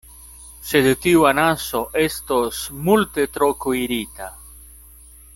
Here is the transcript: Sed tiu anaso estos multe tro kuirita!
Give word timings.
Sed 0.69 0.85
tiu 1.01 1.25
anaso 1.31 1.81
estos 2.05 2.61
multe 2.87 3.25
tro 3.35 3.51
kuirita! 3.65 4.31